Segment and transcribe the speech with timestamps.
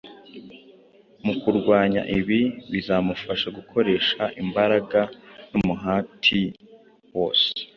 [1.25, 4.99] Mu kurwanya ibi, bizamusaba gukoresha imbaraga
[5.51, 6.41] n’umuhati
[7.15, 7.51] wose.